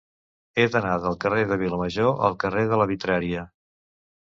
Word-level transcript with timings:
He 0.57 0.65
d'anar 0.75 0.93
del 1.03 1.19
carrer 1.27 1.45
de 1.53 1.59
Vilamajor 1.65 2.25
al 2.31 2.41
carrer 2.47 2.67
de 2.75 2.85
la 2.85 2.93
Vitrària. 2.97 3.51